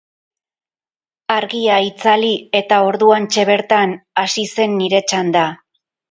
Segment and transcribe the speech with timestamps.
[1.33, 3.93] Argia itzali eta orduantxe bertan
[4.23, 5.45] hasi zen nire txanda.